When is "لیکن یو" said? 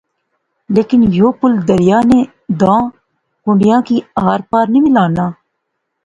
0.75-1.27